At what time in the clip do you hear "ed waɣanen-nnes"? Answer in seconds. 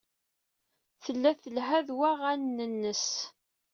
1.81-3.07